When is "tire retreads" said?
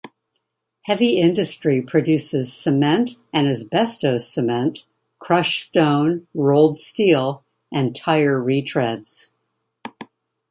7.95-9.29